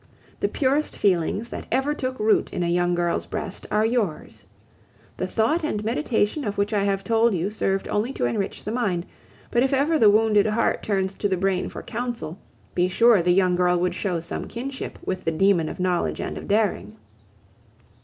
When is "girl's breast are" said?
2.95-3.85